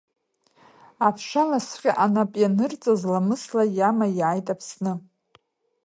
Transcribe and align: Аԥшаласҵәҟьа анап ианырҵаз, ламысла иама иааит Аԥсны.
Аԥшаласҵәҟьа 1.07 1.93
анап 2.05 2.31
ианырҵаз, 2.41 3.01
ламысла 3.11 3.63
иама 3.77 4.07
иааит 4.19 4.47
Аԥсны. 4.53 4.93